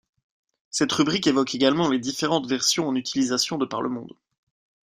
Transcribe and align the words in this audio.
Cette 0.71 0.91
rubrique 0.93 1.27
évoque 1.27 1.53
également 1.53 1.87
les 1.87 1.99
différents 1.99 2.41
versions 2.41 2.87
en 2.89 2.95
utilisations 2.95 3.59
de 3.59 3.67
par 3.67 3.83
le 3.83 3.89
monde. 3.89 4.13